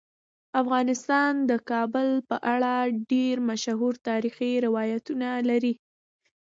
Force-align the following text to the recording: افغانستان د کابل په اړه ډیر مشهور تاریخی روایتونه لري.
افغانستان 0.61 1.33
د 1.49 1.51
کابل 1.69 2.07
په 2.29 2.37
اړه 2.53 2.73
ډیر 3.11 3.35
مشهور 3.49 3.93
تاریخی 4.09 4.53
روایتونه 4.65 5.29
لري. 5.49 5.73